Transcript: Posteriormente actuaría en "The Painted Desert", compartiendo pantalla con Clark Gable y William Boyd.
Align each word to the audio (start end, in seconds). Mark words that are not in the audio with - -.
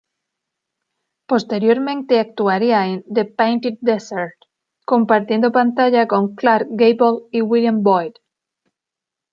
Posteriormente 1.27 2.19
actuaría 2.19 2.87
en 2.87 3.03
"The 3.03 3.25
Painted 3.25 3.77
Desert", 3.81 4.33
compartiendo 4.83 5.51
pantalla 5.51 6.07
con 6.07 6.33
Clark 6.33 6.69
Gable 6.71 7.27
y 7.29 7.41
William 7.43 7.83
Boyd. 7.83 8.13